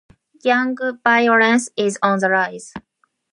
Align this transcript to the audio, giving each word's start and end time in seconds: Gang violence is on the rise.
Gang 0.41 0.75
violence 1.05 1.69
is 1.77 1.99
on 2.01 2.17
the 2.17 2.29
rise. 2.31 2.73